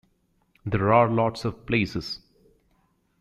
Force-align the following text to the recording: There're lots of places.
There're 0.65 1.07
lots 1.09 1.45
of 1.45 1.67
places. 1.67 2.21